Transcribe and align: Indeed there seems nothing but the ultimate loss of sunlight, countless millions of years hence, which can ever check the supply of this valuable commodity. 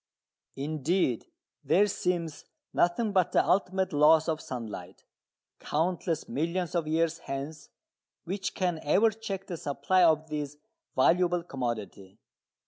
Indeed 0.55 1.27
there 1.63 1.85
seems 1.85 2.45
nothing 2.73 3.11
but 3.11 3.33
the 3.33 3.45
ultimate 3.45 3.93
loss 3.93 4.27
of 4.27 4.41
sunlight, 4.41 5.05
countless 5.59 6.27
millions 6.27 6.73
of 6.73 6.87
years 6.87 7.19
hence, 7.19 7.69
which 8.23 8.55
can 8.55 8.79
ever 8.81 9.11
check 9.11 9.45
the 9.45 9.57
supply 9.57 10.03
of 10.03 10.27
this 10.31 10.57
valuable 10.95 11.43
commodity. 11.43 12.17